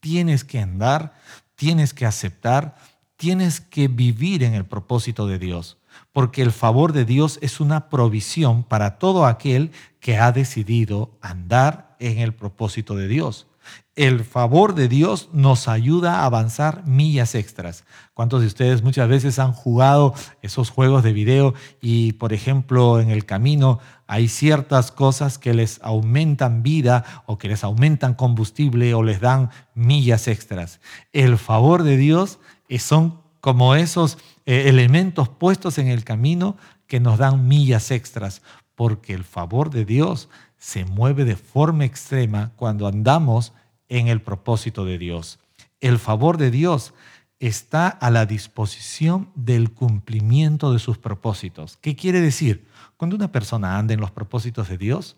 Tienes 0.00 0.44
que 0.44 0.58
andar, 0.58 1.14
tienes 1.54 1.94
que 1.94 2.06
aceptar, 2.06 2.76
tienes 3.16 3.60
que 3.60 3.88
vivir 3.88 4.42
en 4.42 4.54
el 4.54 4.64
propósito 4.64 5.26
de 5.26 5.38
Dios, 5.38 5.78
porque 6.12 6.42
el 6.42 6.52
favor 6.52 6.92
de 6.92 7.04
Dios 7.04 7.38
es 7.42 7.60
una 7.60 7.88
provisión 7.88 8.64
para 8.64 8.98
todo 8.98 9.26
aquel 9.26 9.70
que 10.00 10.18
ha 10.18 10.32
decidido 10.32 11.16
andar 11.20 11.96
en 12.00 12.18
el 12.18 12.34
propósito 12.34 12.96
de 12.96 13.08
Dios. 13.08 13.46
El 13.94 14.24
favor 14.24 14.74
de 14.74 14.88
Dios 14.88 15.28
nos 15.34 15.68
ayuda 15.68 16.20
a 16.20 16.24
avanzar 16.24 16.82
millas 16.86 17.34
extras. 17.34 17.84
¿Cuántos 18.14 18.40
de 18.40 18.46
ustedes 18.46 18.82
muchas 18.82 19.06
veces 19.06 19.38
han 19.38 19.52
jugado 19.52 20.14
esos 20.40 20.70
juegos 20.70 21.02
de 21.02 21.12
video 21.12 21.52
y, 21.82 22.14
por 22.14 22.32
ejemplo, 22.32 23.00
en 23.00 23.10
el 23.10 23.26
camino 23.26 23.80
hay 24.06 24.28
ciertas 24.28 24.92
cosas 24.92 25.36
que 25.36 25.52
les 25.52 25.78
aumentan 25.82 26.62
vida 26.62 27.04
o 27.26 27.36
que 27.36 27.48
les 27.48 27.64
aumentan 27.64 28.14
combustible 28.14 28.94
o 28.94 29.02
les 29.02 29.20
dan 29.20 29.50
millas 29.74 30.26
extras? 30.26 30.80
El 31.12 31.36
favor 31.36 31.82
de 31.82 31.98
Dios 31.98 32.38
son 32.78 33.20
como 33.42 33.74
esos 33.74 34.16
eh, 34.46 34.70
elementos 34.70 35.28
puestos 35.28 35.76
en 35.76 35.88
el 35.88 36.02
camino 36.02 36.56
que 36.86 36.98
nos 36.98 37.18
dan 37.18 37.46
millas 37.46 37.90
extras, 37.90 38.40
porque 38.74 39.12
el 39.12 39.24
favor 39.24 39.68
de 39.68 39.84
Dios 39.84 40.30
se 40.56 40.86
mueve 40.86 41.26
de 41.26 41.36
forma 41.36 41.84
extrema 41.84 42.52
cuando 42.56 42.86
andamos 42.86 43.52
en 43.92 44.08
el 44.08 44.22
propósito 44.22 44.86
de 44.86 44.96
Dios. 44.96 45.38
El 45.80 45.98
favor 45.98 46.38
de 46.38 46.50
Dios 46.50 46.94
está 47.40 47.88
a 47.88 48.10
la 48.10 48.24
disposición 48.24 49.30
del 49.34 49.70
cumplimiento 49.72 50.72
de 50.72 50.78
sus 50.78 50.96
propósitos. 50.96 51.76
¿Qué 51.76 51.94
quiere 51.94 52.22
decir? 52.22 52.66
Cuando 52.96 53.16
una 53.16 53.30
persona 53.30 53.76
anda 53.76 53.92
en 53.92 54.00
los 54.00 54.10
propósitos 54.10 54.70
de 54.70 54.78
Dios, 54.78 55.16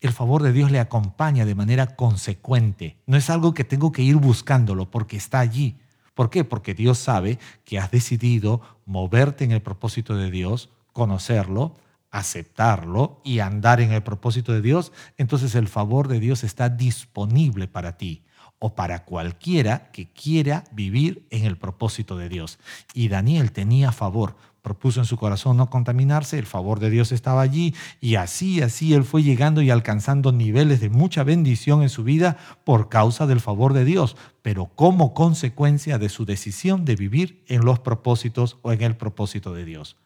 el 0.00 0.12
favor 0.12 0.42
de 0.42 0.52
Dios 0.52 0.70
le 0.70 0.80
acompaña 0.80 1.44
de 1.44 1.54
manera 1.54 1.96
consecuente. 1.96 2.96
No 3.06 3.18
es 3.18 3.28
algo 3.28 3.52
que 3.52 3.64
tengo 3.64 3.92
que 3.92 4.02
ir 4.02 4.16
buscándolo 4.16 4.90
porque 4.90 5.18
está 5.18 5.40
allí. 5.40 5.76
¿Por 6.14 6.30
qué? 6.30 6.44
Porque 6.44 6.72
Dios 6.72 6.96
sabe 6.96 7.38
que 7.66 7.78
has 7.78 7.90
decidido 7.90 8.62
moverte 8.86 9.44
en 9.44 9.52
el 9.52 9.60
propósito 9.60 10.16
de 10.16 10.30
Dios, 10.30 10.70
conocerlo, 10.94 11.76
aceptarlo 12.10 13.20
y 13.24 13.40
andar 13.40 13.80
en 13.80 13.92
el 13.92 14.02
propósito 14.02 14.52
de 14.52 14.62
Dios, 14.62 14.92
entonces 15.16 15.54
el 15.54 15.68
favor 15.68 16.08
de 16.08 16.20
Dios 16.20 16.44
está 16.44 16.68
disponible 16.68 17.68
para 17.68 17.96
ti 17.96 18.24
o 18.58 18.74
para 18.74 19.04
cualquiera 19.04 19.90
que 19.92 20.10
quiera 20.12 20.64
vivir 20.72 21.26
en 21.30 21.44
el 21.44 21.56
propósito 21.56 22.16
de 22.16 22.28
Dios. 22.28 22.58
Y 22.92 23.08
Daniel 23.08 23.52
tenía 23.52 23.92
favor, 23.92 24.36
propuso 24.62 25.00
en 25.00 25.06
su 25.06 25.16
corazón 25.16 25.56
no 25.56 25.70
contaminarse, 25.70 26.38
el 26.38 26.46
favor 26.46 26.80
de 26.80 26.90
Dios 26.90 27.12
estaba 27.12 27.40
allí 27.40 27.74
y 28.00 28.16
así, 28.16 28.60
así 28.60 28.94
él 28.94 29.04
fue 29.04 29.22
llegando 29.22 29.62
y 29.62 29.70
alcanzando 29.70 30.32
niveles 30.32 30.80
de 30.80 30.90
mucha 30.90 31.22
bendición 31.22 31.82
en 31.82 31.88
su 31.88 32.02
vida 32.02 32.36
por 32.64 32.88
causa 32.88 33.26
del 33.26 33.40
favor 33.40 33.72
de 33.72 33.84
Dios, 33.84 34.16
pero 34.42 34.66
como 34.66 35.14
consecuencia 35.14 35.98
de 35.98 36.08
su 36.08 36.24
decisión 36.24 36.84
de 36.84 36.96
vivir 36.96 37.44
en 37.46 37.64
los 37.64 37.78
propósitos 37.78 38.58
o 38.62 38.72
en 38.72 38.82
el 38.82 38.96
propósito 38.96 39.54
de 39.54 39.64
Dios. 39.64 39.96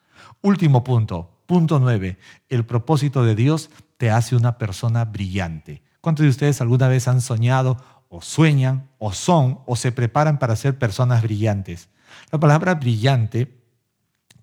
Último 0.42 0.85
punto, 0.85 1.30
Punto 1.52 1.78
9. 1.78 2.16
El 2.49 2.64
propósito 2.64 3.26
de 3.26 3.35
Dios 3.35 3.68
te 3.99 4.11
hace 4.11 4.35
una 4.35 4.56
persona 4.56 5.04
brillante. 5.04 5.82
¿Cuántos 6.00 6.25
de 6.25 6.30
ustedes 6.30 6.62
alguna 6.62 6.88
vez 6.88 7.09
han 7.09 7.21
soñado 7.21 7.76
o 8.09 8.23
sueñan 8.23 8.88
o 8.97 9.12
son 9.12 9.59
o 9.66 9.76
se 9.76 9.92
preparan 9.92 10.38
para 10.38 10.56
ser 10.56 10.78
personas 10.78 11.23
brillantes? 11.23 11.90
La 12.30 12.40
palabra 12.40 12.76
brillante 12.76 13.61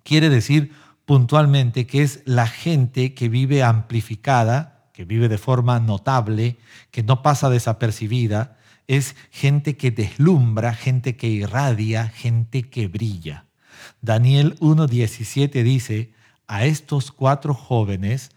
quiere 0.04 0.28
decir 0.28 0.72
puntualmente 1.04 1.84
que 1.84 2.04
es 2.04 2.22
la 2.26 2.46
gente 2.46 3.12
que 3.12 3.28
vive 3.28 3.64
amplificada, 3.64 4.88
que 4.92 5.04
vive 5.04 5.28
de 5.28 5.38
forma 5.38 5.80
notable, 5.80 6.58
que 6.92 7.02
no 7.02 7.22
pasa 7.22 7.50
desapercibida, 7.50 8.56
es 8.86 9.16
gente 9.32 9.76
que 9.76 9.90
deslumbra, 9.90 10.74
gente 10.74 11.16
que 11.16 11.26
irradia, 11.26 12.06
gente 12.06 12.70
que 12.70 12.86
brilla. 12.86 13.46
Daniel 14.00 14.56
1.17 14.60 15.64
dice, 15.64 16.19
a 16.50 16.64
estos 16.64 17.12
cuatro 17.12 17.54
jóvenes 17.54 18.32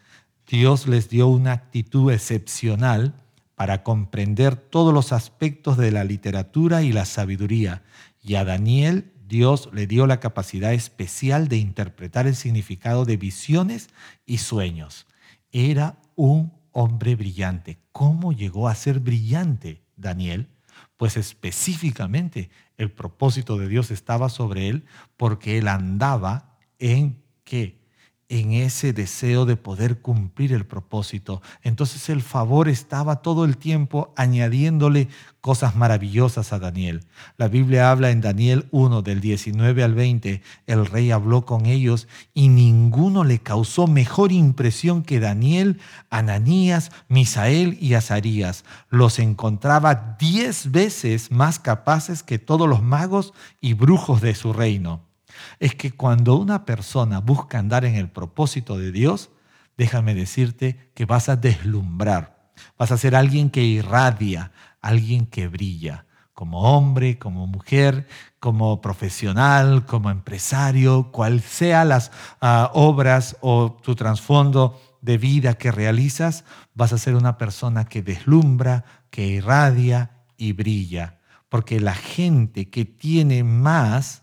Dios 0.48 0.88
les 0.88 1.10
dio 1.10 1.28
una 1.28 1.52
actitud 1.52 2.12
excepcional 2.12 3.16
para 3.56 3.82
comprender 3.82 4.56
todos 4.56 4.94
los 4.94 5.12
aspectos 5.12 5.78
de 5.78 5.92
la 5.92 6.04
literatura 6.04 6.84
y 6.84 6.92
la 6.92 7.06
sabiduría. 7.06 7.82
Y 8.22 8.36
a 8.36 8.46
Daniel 8.46 9.12
Dios 9.28 9.68
le 9.74 9.88
dio 9.88 10.06
la 10.06 10.20
capacidad 10.20 10.74
especial 10.74 11.48
de 11.48 11.58
interpretar 11.58 12.28
el 12.28 12.36
significado 12.36 13.04
de 13.04 13.18
visiones 13.18 13.90
y 14.28 14.38
sueños. 14.38 15.08
Era 15.52 15.98
un 16.16 16.54
hombre 16.72 17.16
brillante. 17.16 17.80
¿Cómo 17.92 18.32
llegó 18.32 18.68
a 18.68 18.76
ser 18.76 19.00
brillante 19.00 19.82
Daniel? 19.96 20.50
Pues 20.98 21.18
específicamente 21.18 22.52
el 22.78 22.92
propósito 22.92 23.58
de 23.58 23.68
Dios 23.68 23.90
estaba 23.90 24.30
sobre 24.30 24.68
él 24.68 24.86
porque 25.18 25.58
él 25.58 25.68
andaba 25.68 26.60
en 26.78 27.24
qué? 27.44 27.83
En 28.30 28.54
ese 28.54 28.94
deseo 28.94 29.46
de 29.46 29.58
poder 29.58 30.00
cumplir 30.00 30.54
el 30.54 30.66
propósito. 30.66 31.42
Entonces 31.62 32.10
el 32.10 32.22
favor 32.22 32.70
estaba 32.70 33.18
todo 33.18 33.46
el 33.46 33.58
tiempo 33.58 34.14
añadiéndole 34.16 35.08
cosas 35.42 35.76
maravillosas 35.76 36.54
a 36.54 36.60
Daniel. 36.60 37.06
La 37.38 37.48
Biblia 37.48 37.92
habla 37.92 38.12
en 38.12 38.22
Daniel 38.22 38.68
1 38.72 39.02
del 39.02 39.20
19 39.20 39.84
al 39.84 39.94
20, 39.94 40.42
el 40.68 40.86
rey 40.86 41.12
habló 41.12 41.46
con 41.46 41.66
ellos 41.66 42.08
y 42.34 42.48
ninguno 42.48 43.24
le 43.24 43.40
causó 43.40 43.88
mejor 43.88 44.32
impresión 44.32 45.04
que 45.04 45.20
Daniel, 45.20 45.80
Ananías, 46.10 46.92
Misael 47.10 47.78
y 47.82 47.96
Azarías. 47.96 48.64
Los 48.90 49.20
encontraba 49.20 50.16
diez 50.18 50.72
veces 50.72 51.30
más 51.30 51.60
capaces 51.60 52.24
que 52.24 52.40
todos 52.40 52.68
los 52.68 52.82
magos 52.82 53.34
y 53.60 53.74
brujos 53.74 54.22
de 54.22 54.36
su 54.36 54.54
reino 54.54 55.13
es 55.60 55.76
que 55.76 55.92
cuando 55.92 56.36
una 56.36 56.66
persona 56.66 57.20
busca 57.20 57.60
andar 57.60 57.86
en 57.86 57.96
el 57.96 58.10
propósito 58.10 58.78
de 58.78 58.92
Dios, 58.92 59.30
déjame 59.78 60.14
decirte 60.16 60.92
que 60.94 61.06
vas 61.06 61.30
a 61.30 61.36
deslumbrar, 61.36 62.52
vas 62.78 62.92
a 62.92 62.98
ser 62.98 63.16
alguien 63.16 63.50
que 63.50 63.64
irradia, 63.64 64.52
alguien 64.82 65.26
que 65.26 65.48
brilla, 65.48 66.06
como 66.34 66.62
hombre, 66.62 67.20
como 67.20 67.48
mujer, 67.48 68.08
como 68.40 68.82
profesional, 68.82 69.86
como 69.86 70.10
empresario, 70.10 71.12
cual 71.12 71.42
sea 71.42 71.86
las 71.86 72.12
ah, 72.42 72.72
obras 72.74 73.38
o 73.42 73.78
tu 73.82 73.96
trasfondo 73.96 74.80
de 75.02 75.18
vida 75.18 75.54
que 75.56 75.72
realizas, 75.72 76.44
vas 76.74 76.94
a 76.94 76.98
ser 76.98 77.16
una 77.16 77.38
persona 77.38 77.86
que 77.86 78.02
deslumbra, 78.02 78.86
que 79.10 79.28
irradia 79.28 80.26
y 80.38 80.54
brilla. 80.54 81.20
Porque 81.50 81.80
la 81.80 81.94
gente 81.94 82.70
que 82.70 82.86
tiene 82.86 83.44
más 83.44 84.23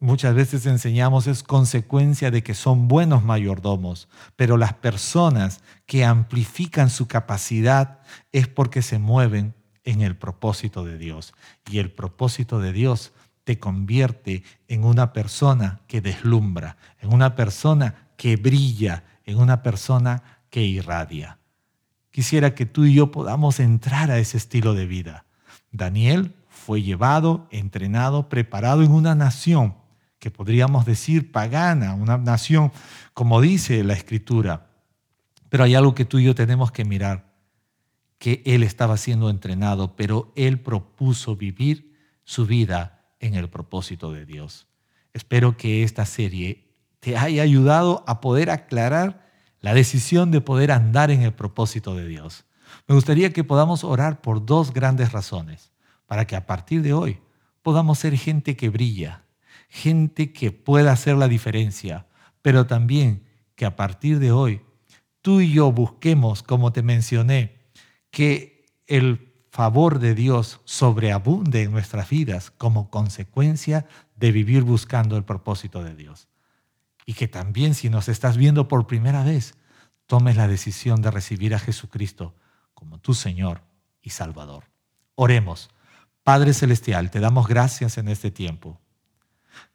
muchas 0.00 0.34
veces 0.34 0.66
enseñamos 0.66 1.26
es 1.26 1.42
consecuencia 1.42 2.30
de 2.30 2.42
que 2.42 2.54
son 2.54 2.88
buenos 2.88 3.24
mayordomos, 3.24 4.08
pero 4.36 4.56
las 4.56 4.74
personas 4.74 5.62
que 5.86 6.04
amplifican 6.04 6.90
su 6.90 7.08
capacidad 7.08 8.00
es 8.32 8.48
porque 8.48 8.82
se 8.82 8.98
mueven 8.98 9.54
en 9.84 10.02
el 10.02 10.16
propósito 10.16 10.84
de 10.84 10.98
Dios. 10.98 11.34
Y 11.70 11.78
el 11.78 11.90
propósito 11.90 12.60
de 12.60 12.72
Dios 12.72 13.12
te 13.44 13.58
convierte 13.58 14.42
en 14.68 14.84
una 14.84 15.12
persona 15.12 15.80
que 15.88 16.00
deslumbra, 16.00 16.76
en 17.00 17.12
una 17.12 17.34
persona 17.34 18.08
que 18.16 18.36
brilla, 18.36 19.04
en 19.24 19.38
una 19.38 19.62
persona 19.62 20.22
que 20.50 20.62
irradia. 20.62 21.38
Quisiera 22.10 22.54
que 22.54 22.66
tú 22.66 22.84
y 22.84 22.94
yo 22.94 23.10
podamos 23.10 23.60
entrar 23.60 24.10
a 24.10 24.18
ese 24.18 24.36
estilo 24.36 24.74
de 24.74 24.86
vida. 24.86 25.24
Daniel 25.72 26.34
fue 26.48 26.82
llevado, 26.82 27.46
entrenado, 27.50 28.28
preparado 28.28 28.82
en 28.82 28.90
una 28.90 29.14
nación 29.14 29.74
que 30.18 30.30
podríamos 30.30 30.84
decir 30.84 31.30
pagana, 31.32 31.94
una 31.94 32.18
nación, 32.18 32.72
como 33.14 33.40
dice 33.40 33.84
la 33.84 33.94
escritura. 33.94 34.70
Pero 35.48 35.64
hay 35.64 35.74
algo 35.74 35.94
que 35.94 36.04
tú 36.04 36.18
y 36.18 36.24
yo 36.24 36.34
tenemos 36.34 36.72
que 36.72 36.84
mirar, 36.84 37.32
que 38.18 38.42
él 38.44 38.62
estaba 38.62 38.96
siendo 38.96 39.30
entrenado, 39.30 39.96
pero 39.96 40.32
él 40.34 40.60
propuso 40.60 41.36
vivir 41.36 41.94
su 42.24 42.46
vida 42.46 43.04
en 43.20 43.34
el 43.34 43.48
propósito 43.48 44.12
de 44.12 44.26
Dios. 44.26 44.66
Espero 45.12 45.56
que 45.56 45.82
esta 45.82 46.04
serie 46.04 46.68
te 47.00 47.16
haya 47.16 47.42
ayudado 47.42 48.04
a 48.06 48.20
poder 48.20 48.50
aclarar 48.50 49.26
la 49.60 49.74
decisión 49.74 50.30
de 50.30 50.40
poder 50.40 50.70
andar 50.72 51.10
en 51.10 51.22
el 51.22 51.32
propósito 51.32 51.94
de 51.94 52.06
Dios. 52.06 52.44
Me 52.86 52.94
gustaría 52.94 53.32
que 53.32 53.44
podamos 53.44 53.84
orar 53.84 54.20
por 54.20 54.44
dos 54.44 54.72
grandes 54.72 55.12
razones, 55.12 55.72
para 56.06 56.26
que 56.26 56.36
a 56.36 56.46
partir 56.46 56.82
de 56.82 56.92
hoy 56.92 57.20
podamos 57.62 57.98
ser 57.98 58.16
gente 58.16 58.56
que 58.56 58.68
brilla, 58.68 59.24
gente 59.68 60.32
que 60.32 60.50
pueda 60.50 60.92
hacer 60.92 61.16
la 61.16 61.28
diferencia, 61.28 62.06
pero 62.42 62.66
también 62.66 63.24
que 63.54 63.66
a 63.66 63.76
partir 63.76 64.18
de 64.18 64.32
hoy 64.32 64.62
tú 65.20 65.40
y 65.40 65.52
yo 65.52 65.70
busquemos, 65.72 66.42
como 66.42 66.72
te 66.72 66.82
mencioné, 66.82 67.58
que 68.10 68.66
el 68.86 69.28
favor 69.50 69.98
de 69.98 70.14
Dios 70.14 70.60
sobreabunde 70.64 71.62
en 71.62 71.72
nuestras 71.72 72.08
vidas 72.08 72.50
como 72.50 72.90
consecuencia 72.90 73.86
de 74.16 74.32
vivir 74.32 74.62
buscando 74.62 75.16
el 75.16 75.24
propósito 75.24 75.82
de 75.82 75.94
Dios. 75.94 76.28
Y 77.04 77.14
que 77.14 77.28
también 77.28 77.74
si 77.74 77.90
nos 77.90 78.08
estás 78.08 78.36
viendo 78.36 78.68
por 78.68 78.86
primera 78.86 79.24
vez, 79.24 79.54
tomes 80.06 80.36
la 80.36 80.48
decisión 80.48 81.02
de 81.02 81.10
recibir 81.10 81.54
a 81.54 81.58
Jesucristo 81.58 82.34
como 82.74 82.98
tu 82.98 83.14
Señor 83.14 83.62
y 84.02 84.10
Salvador. 84.10 84.64
Oremos. 85.14 85.70
Padre 86.22 86.52
Celestial, 86.52 87.10
te 87.10 87.20
damos 87.20 87.48
gracias 87.48 87.98
en 87.98 88.08
este 88.08 88.30
tiempo. 88.30 88.80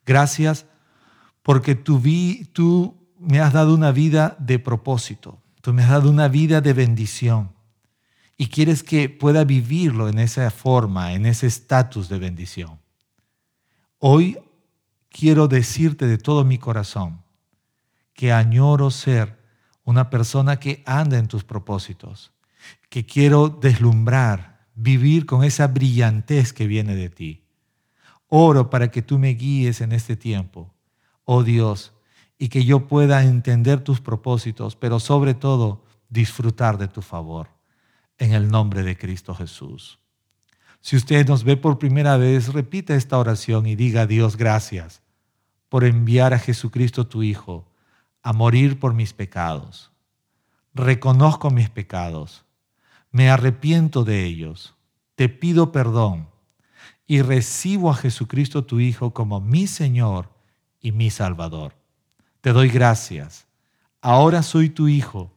Gracias 0.06 0.66
porque 1.42 1.76
tú, 1.76 2.98
me 3.20 3.40
has 3.40 3.54
dado 3.54 3.74
una 3.74 3.92
vida 3.92 4.36
de 4.40 4.60
propósito, 4.60 5.42
tú 5.62 5.74
me 5.74 5.84
has 5.84 5.90
dado 5.90 6.10
una 6.10 6.28
vida 6.28 6.62
de 6.62 6.74
bendición. 6.74 7.52
y 8.36 8.48
quieres 8.48 8.82
que 8.82 9.10
pueda 9.10 9.44
vivirlo 9.44 10.10
en 10.10 10.18
esa 10.18 10.50
forma, 10.50 11.14
en 11.14 11.28
ese 11.28 11.46
estatus 11.46 12.10
de 12.10 12.18
bendición. 12.18 12.80
Hoy 14.00 14.38
quiero 15.10 15.48
decirte 15.48 16.08
de 16.08 16.18
todo 16.18 16.44
mi 16.44 16.58
corazón 16.58 17.22
que 18.14 18.34
añoro 18.34 18.90
ser 18.90 19.40
una 19.84 20.10
persona 20.10 20.60
que 20.60 20.84
anda 20.86 21.18
en 21.18 21.28
tus 21.28 21.44
propósitos, 21.44 22.34
que 22.90 23.06
quiero 23.06 23.50
deslumbrar, 23.50 24.68
vivir 24.76 25.26
con 25.26 25.44
esa 25.44 25.68
brillantez 25.68 26.54
que 26.54 26.68
viene 26.68 26.96
de 26.96 27.10
ti. 27.10 27.43
Oro 28.36 28.72
para 28.72 28.90
que 28.90 29.04
tú 29.04 29.20
me 29.20 29.36
guíes 29.36 29.80
en 29.80 29.92
este 29.92 30.16
tiempo, 30.16 30.74
oh 31.24 31.44
Dios, 31.44 31.94
y 32.40 32.50
que 32.50 32.66
yo 32.66 32.88
pueda 32.88 33.24
entender 33.24 33.82
tus 33.84 34.02
propósitos, 34.02 34.76
pero 34.76 35.00
sobre 35.00 35.36
todo 35.36 35.84
disfrutar 36.10 36.80
de 36.80 36.88
tu 36.88 37.04
favor. 37.04 37.50
En 38.18 38.34
el 38.34 38.50
nombre 38.50 38.82
de 38.82 38.98
Cristo 38.98 39.36
Jesús. 39.36 40.00
Si 40.82 40.96
usted 40.96 41.28
nos 41.28 41.44
ve 41.44 41.58
por 41.58 41.78
primera 41.78 42.18
vez, 42.18 42.52
repita 42.52 42.96
esta 42.96 43.20
oración 43.20 43.68
y 43.68 43.76
diga, 43.76 44.08
Dios, 44.08 44.36
gracias 44.36 45.04
por 45.70 45.84
enviar 45.84 46.34
a 46.34 46.40
Jesucristo 46.40 47.06
tu 47.06 47.22
Hijo 47.22 47.72
a 48.24 48.34
morir 48.34 48.80
por 48.80 48.96
mis 48.96 49.14
pecados. 49.14 49.92
Reconozco 50.74 51.52
mis 51.52 51.70
pecados, 51.70 52.46
me 53.12 53.30
arrepiento 53.30 54.04
de 54.04 54.24
ellos, 54.24 54.74
te 55.14 55.30
pido 55.30 55.72
perdón 55.72 56.33
y 57.06 57.22
recibo 57.22 57.92
a 57.92 57.96
Jesucristo 57.96 58.66
tu 58.66 58.80
Hijo 58.80 59.14
como 59.14 59.42
mi 59.42 59.68
Señor 59.68 60.30
y 60.80 60.92
mi 60.92 61.10
Salvador. 61.10 61.76
Te 62.42 62.54
doy 62.54 62.70
gracias. 62.70 63.48
Ahora 64.02 64.44
soy 64.44 64.70
tu 64.70 64.88
Hijo 64.88 65.32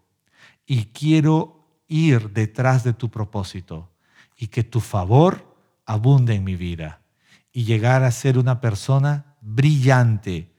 y 0.67 0.87
quiero 0.87 1.65
ir 1.89 2.31
detrás 2.31 2.85
de 2.85 2.93
tu 2.93 3.11
propósito 3.11 3.91
y 4.37 4.49
que 4.49 4.65
tu 4.65 4.81
favor 4.81 5.57
abunde 5.85 6.35
en 6.35 6.45
mi 6.45 6.57
vida 6.57 7.01
y 7.53 7.65
llegar 7.65 8.03
a 8.03 8.11
ser 8.11 8.39
una 8.39 8.61
persona 8.61 9.37
brillante 9.41 10.53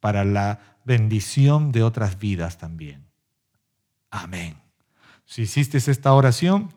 para 0.00 0.24
la 0.24 0.78
bendición 0.84 1.72
de 1.72 1.82
otras 1.82 2.18
vidas 2.18 2.56
también. 2.58 3.06
Amén. 4.10 4.56
Si 5.26 5.42
hiciste 5.42 5.76
esta 5.78 6.14
oración, 6.14 6.72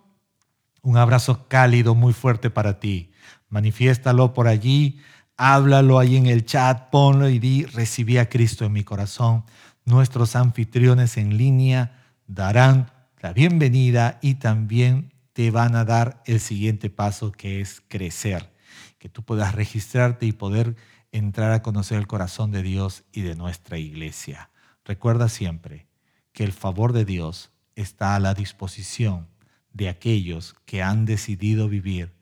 un 0.82 0.98
abrazo 0.98 1.48
cálido 1.48 1.96
muy 1.96 2.12
fuerte 2.12 2.50
para 2.50 2.80
ti. 2.80 3.11
Manifiéstalo 3.52 4.34
por 4.34 4.48
allí, 4.48 5.00
háblalo 5.36 6.00
ahí 6.00 6.16
en 6.16 6.26
el 6.26 6.46
chat, 6.46 6.90
ponlo 6.90 7.30
y 7.30 7.38
di, 7.38 7.66
recibí 7.66 8.18
a 8.18 8.30
Cristo 8.30 8.66
en 8.66 8.72
mi 8.72 8.84
corazón. 8.84 9.44
Nuestros 9.84 10.38
anfitriones 10.38 11.18
en 11.18 11.38
línea 11.38 12.02
darán 12.28 12.92
la 13.22 13.34
bienvenida 13.34 14.20
y 14.22 14.36
también 14.36 15.14
te 15.34 15.52
van 15.52 15.76
a 15.76 15.84
dar 15.84 16.24
el 16.26 16.40
siguiente 16.40 16.90
paso 16.90 17.34
que 17.34 17.60
es 17.60 17.82
crecer, 17.90 18.54
que 19.00 19.10
tú 19.10 19.22
puedas 19.24 19.54
registrarte 19.54 20.26
y 20.26 20.32
poder 20.32 20.78
entrar 21.12 21.52
a 21.52 21.62
conocer 21.62 21.98
el 21.98 22.08
corazón 22.08 22.52
de 22.52 22.64
Dios 22.64 23.04
y 23.12 23.22
de 23.22 23.36
nuestra 23.36 23.78
iglesia. 23.78 24.50
Recuerda 24.86 25.28
siempre 25.28 25.88
que 26.32 26.46
el 26.46 26.54
favor 26.54 26.94
de 26.94 27.04
Dios 27.04 27.52
está 27.76 28.16
a 28.16 28.20
la 28.22 28.34
disposición 28.34 29.28
de 29.74 29.90
aquellos 29.90 30.56
que 30.66 30.82
han 30.82 31.04
decidido 31.04 31.68
vivir 31.68 32.21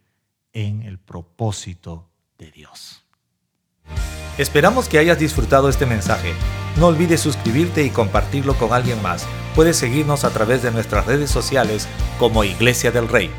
en 0.53 0.83
el 0.83 0.99
propósito 0.99 2.09
de 2.37 2.51
Dios. 2.51 3.03
Esperamos 4.37 4.87
que 4.87 4.99
hayas 4.99 5.19
disfrutado 5.19 5.67
este 5.67 5.85
mensaje. 5.85 6.33
No 6.77 6.87
olvides 6.87 7.19
suscribirte 7.19 7.83
y 7.83 7.89
compartirlo 7.89 8.55
con 8.55 8.71
alguien 8.71 9.01
más. 9.01 9.27
Puedes 9.53 9.77
seguirnos 9.77 10.23
a 10.23 10.29
través 10.29 10.63
de 10.63 10.71
nuestras 10.71 11.05
redes 11.05 11.29
sociales 11.29 11.87
como 12.19 12.43
Iglesia 12.45 12.91
del 12.91 13.09
Rey. 13.09 13.29